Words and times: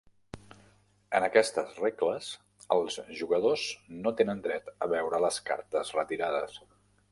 En 1.19 1.25
aquestes 1.27 1.75
regles, 1.81 2.29
els 2.77 2.97
jugadors 3.21 3.67
no 4.07 4.15
tenen 4.23 4.43
dret 4.49 4.75
a 4.87 4.91
veure 4.97 5.23
les 5.27 5.41
cartes 5.51 5.97
retirades. 6.03 6.61